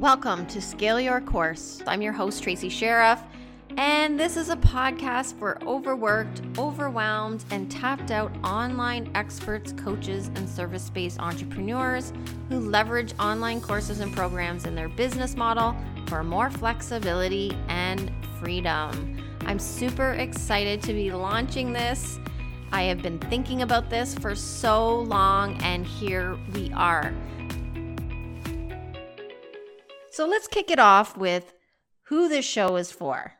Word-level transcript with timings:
Welcome 0.00 0.46
to 0.48 0.60
Scale 0.60 1.00
Your 1.00 1.22
Course. 1.22 1.82
I'm 1.86 2.02
your 2.02 2.12
host, 2.12 2.42
Tracy 2.42 2.68
Sheriff, 2.68 3.18
and 3.78 4.20
this 4.20 4.36
is 4.36 4.50
a 4.50 4.56
podcast 4.56 5.38
for 5.38 5.58
overworked, 5.66 6.42
overwhelmed, 6.58 7.46
and 7.50 7.70
tapped 7.70 8.10
out 8.10 8.30
online 8.44 9.10
experts, 9.14 9.72
coaches, 9.72 10.30
and 10.34 10.46
service 10.46 10.90
based 10.90 11.18
entrepreneurs 11.18 12.12
who 12.50 12.60
leverage 12.60 13.14
online 13.18 13.58
courses 13.58 14.00
and 14.00 14.14
programs 14.14 14.66
in 14.66 14.74
their 14.74 14.90
business 14.90 15.34
model 15.34 15.74
for 16.08 16.22
more 16.22 16.50
flexibility 16.50 17.56
and 17.68 18.12
freedom. 18.38 19.16
I'm 19.46 19.58
super 19.58 20.12
excited 20.12 20.82
to 20.82 20.92
be 20.92 21.10
launching 21.10 21.72
this. 21.72 22.18
I 22.70 22.82
have 22.82 23.00
been 23.00 23.18
thinking 23.18 23.62
about 23.62 23.88
this 23.88 24.14
for 24.14 24.34
so 24.34 25.00
long, 25.00 25.56
and 25.62 25.86
here 25.86 26.36
we 26.52 26.70
are. 26.74 27.14
So 30.16 30.26
let's 30.26 30.48
kick 30.48 30.70
it 30.70 30.78
off 30.78 31.14
with 31.14 31.52
who 32.04 32.26
this 32.26 32.46
show 32.46 32.76
is 32.76 32.90
for. 32.90 33.34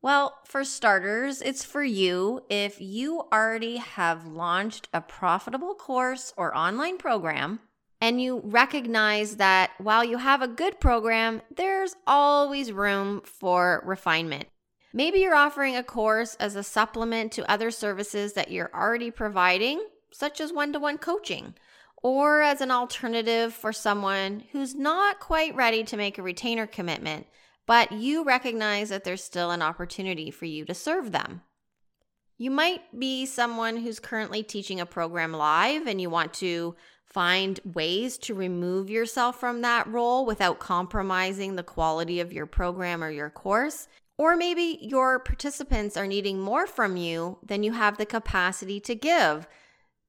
Well, 0.00 0.38
for 0.46 0.64
starters, 0.64 1.42
it's 1.42 1.66
for 1.66 1.84
you 1.84 2.40
if 2.48 2.80
you 2.80 3.24
already 3.30 3.76
have 3.76 4.26
launched 4.26 4.88
a 4.94 5.02
profitable 5.02 5.74
course 5.74 6.32
or 6.38 6.56
online 6.56 6.96
program 6.96 7.60
and 8.00 8.22
you 8.22 8.40
recognize 8.42 9.36
that 9.36 9.72
while 9.76 10.02
you 10.02 10.16
have 10.16 10.40
a 10.40 10.48
good 10.48 10.80
program, 10.80 11.42
there's 11.54 11.94
always 12.06 12.72
room 12.72 13.20
for 13.26 13.82
refinement. 13.84 14.46
Maybe 14.94 15.18
you're 15.18 15.34
offering 15.34 15.76
a 15.76 15.82
course 15.82 16.36
as 16.36 16.56
a 16.56 16.62
supplement 16.62 17.32
to 17.32 17.50
other 17.50 17.70
services 17.70 18.32
that 18.32 18.50
you're 18.50 18.70
already 18.74 19.10
providing, 19.10 19.86
such 20.10 20.40
as 20.40 20.54
one 20.54 20.72
to 20.72 20.78
one 20.78 20.96
coaching, 20.96 21.54
or 22.04 22.42
as 22.42 22.60
an 22.60 22.70
alternative 22.70 23.54
for 23.54 23.72
someone 23.72 24.44
who's 24.52 24.74
not 24.74 25.20
quite 25.20 25.56
ready 25.56 25.82
to 25.82 25.96
make 25.96 26.18
a 26.18 26.22
retainer 26.22 26.66
commitment, 26.66 27.26
but 27.66 27.90
you 27.92 28.22
recognize 28.22 28.90
that 28.90 29.04
there's 29.04 29.24
still 29.24 29.50
an 29.50 29.62
opportunity 29.62 30.30
for 30.30 30.44
you 30.44 30.66
to 30.66 30.74
serve 30.74 31.12
them. 31.12 31.40
You 32.36 32.50
might 32.50 32.82
be 32.98 33.24
someone 33.24 33.78
who's 33.78 34.00
currently 34.00 34.42
teaching 34.42 34.80
a 34.80 34.86
program 34.86 35.32
live 35.32 35.86
and 35.86 35.98
you 35.98 36.10
want 36.10 36.34
to 36.34 36.76
find 37.06 37.58
ways 37.64 38.18
to 38.18 38.34
remove 38.34 38.90
yourself 38.90 39.40
from 39.40 39.62
that 39.62 39.86
role 39.86 40.26
without 40.26 40.58
compromising 40.58 41.56
the 41.56 41.62
quality 41.62 42.20
of 42.20 42.34
your 42.34 42.44
program 42.44 43.02
or 43.02 43.10
your 43.10 43.30
course. 43.30 43.88
Or 44.18 44.36
maybe 44.36 44.78
your 44.82 45.20
participants 45.20 45.96
are 45.96 46.06
needing 46.06 46.38
more 46.38 46.66
from 46.66 46.98
you 46.98 47.38
than 47.42 47.62
you 47.62 47.72
have 47.72 47.96
the 47.96 48.04
capacity 48.04 48.78
to 48.80 48.94
give. 48.94 49.48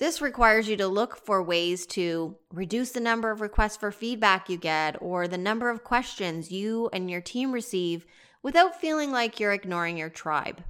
This 0.00 0.22
requires 0.22 0.66
you 0.66 0.78
to 0.78 0.88
look 0.88 1.14
for 1.14 1.42
ways 1.42 1.84
to 1.88 2.34
reduce 2.54 2.92
the 2.92 3.00
number 3.00 3.30
of 3.30 3.42
requests 3.42 3.76
for 3.76 3.92
feedback 3.92 4.48
you 4.48 4.56
get 4.56 4.96
or 5.02 5.28
the 5.28 5.36
number 5.36 5.68
of 5.68 5.84
questions 5.84 6.50
you 6.50 6.88
and 6.94 7.10
your 7.10 7.20
team 7.20 7.52
receive 7.52 8.06
without 8.42 8.80
feeling 8.80 9.12
like 9.12 9.38
you're 9.38 9.52
ignoring 9.52 9.98
your 9.98 10.08
tribe. 10.08 10.64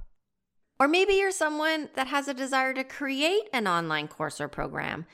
Or 0.81 0.89
maybe 0.89 1.13
you're 1.13 1.31
someone 1.31 1.87
that 1.95 2.07
has 2.07 2.27
a 2.27 2.33
desire 2.33 2.73
to 2.73 2.83
create 2.83 3.43
an 3.53 3.69
online 3.69 4.09
course 4.09 4.41
or 4.41 4.49
program 4.49 5.05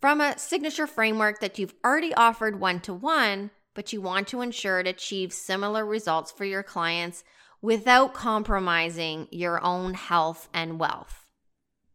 from 0.00 0.22
a 0.22 0.38
signature 0.38 0.86
framework 0.86 1.40
that 1.40 1.58
you've 1.58 1.74
already 1.84 2.14
offered 2.14 2.58
one 2.58 2.80
to 2.80 2.94
one, 2.94 3.50
but 3.74 3.92
you 3.92 4.00
want 4.00 4.28
to 4.28 4.40
ensure 4.40 4.80
it 4.80 4.86
achieves 4.86 5.36
similar 5.36 5.84
results 5.84 6.32
for 6.32 6.46
your 6.46 6.62
clients 6.62 7.22
without 7.60 8.14
compromising 8.14 9.28
your 9.30 9.62
own 9.62 9.92
health 9.92 10.48
and 10.54 10.80
wealth. 10.80 11.27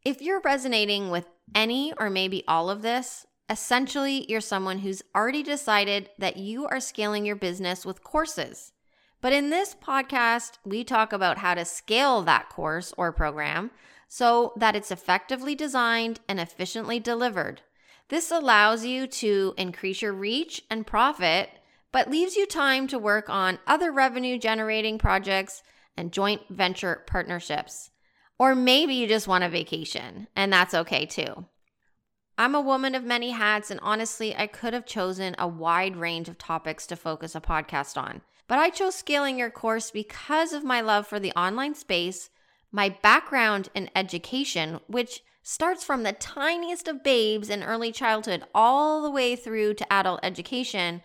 If 0.05 0.21
you're 0.21 0.41
resonating 0.41 1.09
with 1.09 1.29
any 1.55 1.93
or 1.97 2.09
maybe 2.09 2.43
all 2.45 2.69
of 2.69 2.81
this, 2.81 3.25
essentially 3.49 4.25
you're 4.29 4.41
someone 4.41 4.79
who's 4.79 5.01
already 5.15 5.43
decided 5.43 6.09
that 6.17 6.35
you 6.35 6.65
are 6.65 6.81
scaling 6.81 7.25
your 7.25 7.37
business 7.37 7.85
with 7.85 8.03
courses. 8.03 8.73
But 9.21 9.31
in 9.31 9.49
this 9.49 9.73
podcast, 9.73 10.57
we 10.65 10.83
talk 10.83 11.13
about 11.13 11.37
how 11.37 11.53
to 11.53 11.63
scale 11.63 12.21
that 12.23 12.49
course 12.49 12.93
or 12.97 13.13
program 13.13 13.71
so 14.09 14.51
that 14.57 14.75
it's 14.75 14.91
effectively 14.91 15.55
designed 15.55 16.19
and 16.27 16.37
efficiently 16.37 16.99
delivered. 16.99 17.61
This 18.09 18.29
allows 18.29 18.85
you 18.85 19.07
to 19.07 19.53
increase 19.57 20.01
your 20.01 20.11
reach 20.11 20.63
and 20.69 20.85
profit 20.85 21.49
but 21.93 22.09
leaves 22.09 22.35
you 22.35 22.45
time 22.45 22.87
to 22.87 22.99
work 22.99 23.29
on 23.29 23.59
other 23.67 23.89
revenue 23.91 24.37
generating 24.37 24.97
projects 24.97 25.63
and 25.95 26.11
joint 26.11 26.41
venture 26.49 27.03
partnerships. 27.07 27.91
Or 28.43 28.55
maybe 28.55 28.95
you 28.95 29.07
just 29.07 29.25
want 29.25 29.45
a 29.45 29.49
vacation, 29.49 30.27
and 30.35 30.51
that's 30.51 30.73
okay 30.73 31.05
too. 31.05 31.45
I'm 32.37 32.55
a 32.55 32.59
woman 32.59 32.93
of 32.93 33.05
many 33.05 33.31
hats, 33.31 33.71
and 33.71 33.79
honestly, 33.81 34.35
I 34.35 34.47
could 34.47 34.73
have 34.73 34.85
chosen 34.85 35.33
a 35.39 35.47
wide 35.47 35.95
range 35.95 36.27
of 36.27 36.37
topics 36.37 36.85
to 36.87 36.97
focus 36.97 37.35
a 37.35 37.39
podcast 37.39 37.95
on. 37.95 38.19
But 38.49 38.59
I 38.59 38.69
chose 38.69 38.95
scaling 38.95 39.39
your 39.39 39.49
course 39.49 39.91
because 39.91 40.51
of 40.51 40.65
my 40.65 40.81
love 40.81 41.07
for 41.07 41.21
the 41.21 41.31
online 41.39 41.73
space, 41.73 42.31
my 42.69 42.89
background 42.89 43.69
in 43.73 43.89
education, 43.95 44.81
which 44.87 45.21
starts 45.41 45.85
from 45.85 46.03
the 46.03 46.11
tiniest 46.11 46.89
of 46.89 47.01
babes 47.01 47.49
in 47.49 47.63
early 47.63 47.93
childhood 47.93 48.43
all 48.53 49.01
the 49.01 49.09
way 49.09 49.37
through 49.37 49.75
to 49.75 49.93
adult 49.93 50.19
education, 50.21 51.01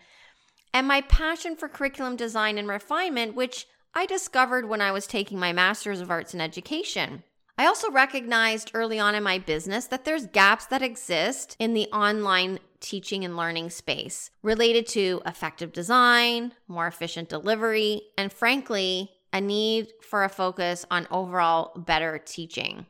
and 0.74 0.88
my 0.88 1.02
passion 1.02 1.54
for 1.54 1.68
curriculum 1.68 2.16
design 2.16 2.58
and 2.58 2.66
refinement, 2.66 3.36
which 3.36 3.68
I 3.94 4.06
discovered 4.06 4.68
when 4.68 4.80
I 4.80 4.90
was 4.90 5.06
taking 5.06 5.38
my 5.38 5.52
Master's 5.52 6.00
of 6.00 6.10
Arts 6.10 6.34
in 6.34 6.40
Education. 6.40 7.22
I 7.60 7.66
also 7.66 7.90
recognized 7.90 8.70
early 8.72 9.00
on 9.00 9.16
in 9.16 9.24
my 9.24 9.40
business 9.40 9.86
that 9.88 10.04
there's 10.04 10.26
gaps 10.26 10.66
that 10.66 10.80
exist 10.80 11.56
in 11.58 11.74
the 11.74 11.88
online 11.88 12.60
teaching 12.78 13.24
and 13.24 13.36
learning 13.36 13.70
space 13.70 14.30
related 14.44 14.86
to 14.86 15.20
effective 15.26 15.72
design, 15.72 16.52
more 16.68 16.86
efficient 16.86 17.28
delivery, 17.28 18.02
and 18.16 18.32
frankly, 18.32 19.10
a 19.32 19.40
need 19.40 19.88
for 20.08 20.22
a 20.22 20.28
focus 20.28 20.86
on 20.88 21.08
overall 21.10 21.72
better 21.76 22.16
teaching. 22.24 22.86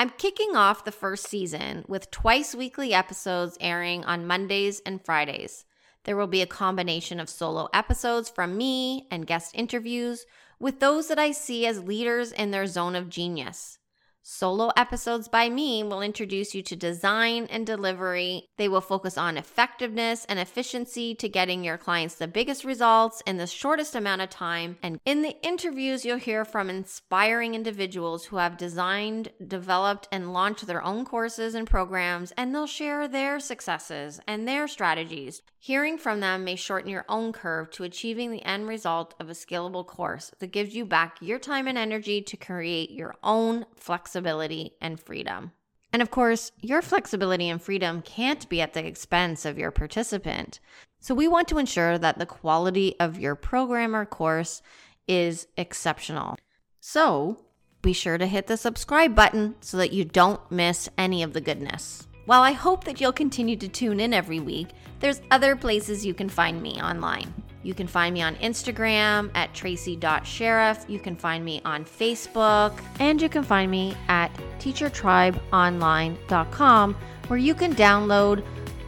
I'm 0.00 0.10
kicking 0.10 0.56
off 0.56 0.84
the 0.84 0.90
first 0.90 1.28
season 1.28 1.84
with 1.86 2.10
twice 2.10 2.56
weekly 2.56 2.92
episodes 2.92 3.56
airing 3.60 4.04
on 4.04 4.26
Mondays 4.26 4.82
and 4.84 5.02
Fridays. 5.02 5.64
There 6.02 6.16
will 6.16 6.26
be 6.26 6.42
a 6.42 6.46
combination 6.46 7.20
of 7.20 7.28
solo 7.28 7.68
episodes 7.72 8.28
from 8.30 8.56
me 8.56 9.06
and 9.12 9.28
guest 9.28 9.52
interviews 9.54 10.26
with 10.58 10.80
those 10.80 11.08
that 11.08 11.18
I 11.18 11.32
see 11.32 11.66
as 11.66 11.82
leaders 11.82 12.32
in 12.32 12.50
their 12.50 12.66
zone 12.66 12.94
of 12.94 13.08
genius. 13.08 13.78
Solo 14.28 14.72
episodes 14.76 15.28
by 15.28 15.48
me 15.48 15.84
will 15.84 16.02
introduce 16.02 16.52
you 16.52 16.60
to 16.60 16.74
design 16.74 17.46
and 17.48 17.64
delivery. 17.64 18.48
They 18.56 18.66
will 18.66 18.80
focus 18.80 19.16
on 19.16 19.36
effectiveness 19.36 20.24
and 20.24 20.40
efficiency 20.40 21.14
to 21.14 21.28
getting 21.28 21.62
your 21.62 21.78
clients 21.78 22.16
the 22.16 22.26
biggest 22.26 22.64
results 22.64 23.22
in 23.24 23.36
the 23.36 23.46
shortest 23.46 23.94
amount 23.94 24.22
of 24.22 24.28
time. 24.28 24.78
And 24.82 24.98
in 25.04 25.22
the 25.22 25.36
interviews, 25.46 26.04
you'll 26.04 26.18
hear 26.18 26.44
from 26.44 26.68
inspiring 26.68 27.54
individuals 27.54 28.24
who 28.24 28.38
have 28.38 28.56
designed, 28.56 29.30
developed, 29.46 30.08
and 30.10 30.32
launched 30.32 30.66
their 30.66 30.82
own 30.82 31.04
courses 31.04 31.54
and 31.54 31.64
programs, 31.64 32.32
and 32.36 32.52
they'll 32.52 32.66
share 32.66 33.06
their 33.06 33.38
successes 33.38 34.18
and 34.26 34.48
their 34.48 34.66
strategies. 34.66 35.40
Hearing 35.60 35.98
from 35.98 36.18
them 36.18 36.44
may 36.44 36.56
shorten 36.56 36.90
your 36.90 37.04
own 37.08 37.32
curve 37.32 37.70
to 37.72 37.84
achieving 37.84 38.32
the 38.32 38.44
end 38.44 38.66
result 38.68 39.14
of 39.20 39.28
a 39.30 39.34
scalable 39.34 39.86
course 39.86 40.32
that 40.40 40.52
gives 40.52 40.74
you 40.74 40.84
back 40.84 41.16
your 41.20 41.38
time 41.38 41.66
and 41.68 41.78
energy 41.78 42.22
to 42.22 42.36
create 42.36 42.90
your 42.90 43.14
own 43.22 43.66
flexible 43.76 44.15
flexibility 44.16 44.72
and 44.80 44.98
freedom. 44.98 45.52
And 45.92 46.00
of 46.00 46.10
course, 46.10 46.50
your 46.62 46.80
flexibility 46.80 47.50
and 47.50 47.60
freedom 47.60 48.00
can't 48.00 48.48
be 48.48 48.62
at 48.62 48.72
the 48.72 48.84
expense 48.84 49.44
of 49.44 49.58
your 49.58 49.70
participant. 49.70 50.58
So, 51.00 51.14
we 51.14 51.28
want 51.28 51.48
to 51.48 51.58
ensure 51.58 51.98
that 51.98 52.18
the 52.18 52.24
quality 52.24 52.96
of 52.98 53.20
your 53.20 53.34
program 53.34 53.94
or 53.94 54.06
course 54.06 54.62
is 55.06 55.46
exceptional. 55.58 56.38
So, 56.80 57.44
be 57.82 57.92
sure 57.92 58.16
to 58.16 58.26
hit 58.26 58.46
the 58.46 58.56
subscribe 58.56 59.14
button 59.14 59.54
so 59.60 59.76
that 59.76 59.92
you 59.92 60.04
don't 60.04 60.40
miss 60.50 60.88
any 60.96 61.22
of 61.22 61.34
the 61.34 61.42
goodness. 61.42 62.08
While 62.24 62.42
I 62.42 62.52
hope 62.52 62.84
that 62.84 63.00
you'll 63.02 63.12
continue 63.12 63.56
to 63.56 63.68
tune 63.68 64.00
in 64.00 64.14
every 64.14 64.40
week, 64.40 64.68
there's 65.00 65.20
other 65.30 65.54
places 65.56 66.06
you 66.06 66.14
can 66.14 66.30
find 66.30 66.62
me 66.62 66.80
online. 66.80 67.34
You 67.66 67.74
can 67.74 67.88
find 67.88 68.14
me 68.14 68.22
on 68.22 68.36
Instagram 68.36 69.32
at 69.34 69.52
tracy.sheriff. 69.52 70.84
You 70.86 71.00
can 71.00 71.16
find 71.16 71.44
me 71.44 71.60
on 71.64 71.84
Facebook. 71.84 72.78
And 73.00 73.20
you 73.20 73.28
can 73.28 73.42
find 73.42 73.68
me 73.68 73.96
at 74.06 74.32
teachertribeonline.com, 74.60 76.96
where 77.26 77.38
you 77.40 77.56
can 77.56 77.74
download 77.74 78.44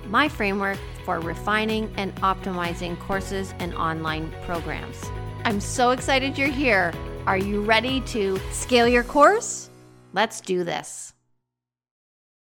my 0.07 0.29
framework 0.29 0.79
for 1.05 1.19
refining 1.19 1.93
and 1.97 2.15
optimizing 2.17 2.97
courses 3.01 3.53
and 3.59 3.75
online 3.75 4.33
programs. 4.45 5.05
I'm 5.45 5.59
so 5.59 5.91
excited 5.91 6.39
you're 6.39 6.47
here. 6.47 6.95
Are 7.27 7.37
you 7.37 7.63
ready 7.63 8.01
to 8.03 8.39
scale 8.53 8.87
your 8.87 9.03
course? 9.03 9.71
Let's 10.13 10.41
do 10.41 10.63
this. 10.63 11.15